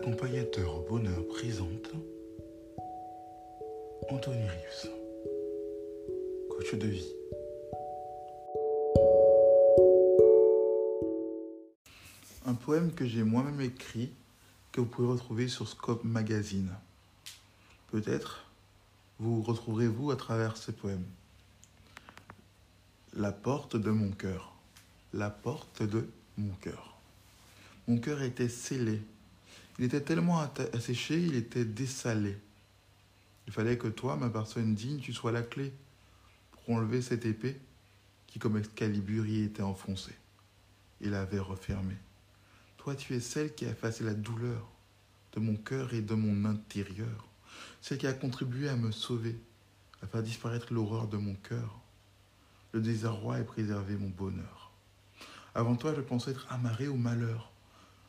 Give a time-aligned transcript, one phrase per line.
[0.00, 1.90] Accompagnateur bonheur présente
[4.08, 4.88] Anthony Rius,
[6.48, 7.12] coach de vie.
[12.46, 14.10] Un poème que j'ai moi-même écrit,
[14.72, 16.72] que vous pouvez retrouver sur Scope Magazine.
[17.92, 18.46] Peut-être
[19.18, 21.04] vous retrouverez-vous à travers ce poème.
[23.12, 24.54] La porte de mon cœur.
[25.12, 26.96] La porte de mon cœur.
[27.86, 29.02] Mon cœur était scellé.
[29.80, 30.42] Il était tellement
[30.74, 32.36] asséché, il était dessalé.
[33.46, 35.72] Il fallait que toi, ma personne digne, tu sois la clé
[36.52, 37.58] pour enlever cette épée
[38.26, 40.14] qui, comme Excalibur, y était enfoncée
[41.00, 41.96] et l'avait refermée.
[42.76, 44.68] Toi, tu es celle qui a effacé la douleur
[45.32, 47.26] de mon cœur et de mon intérieur,
[47.80, 49.40] celle qui a contribué à me sauver,
[50.02, 51.80] à faire disparaître l'horreur de mon cœur,
[52.72, 54.72] le désarroi et préserver mon bonheur.
[55.54, 57.50] Avant toi, je pensais être amarré au malheur,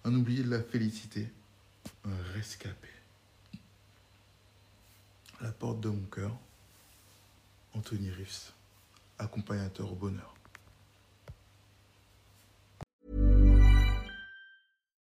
[0.03, 1.31] un oublié de la félicité,
[2.05, 2.87] un rescapé.
[5.41, 6.37] La porte de mon cœur,
[7.73, 8.53] Anthony Riffs,
[9.17, 10.35] accompagnateur au bonheur.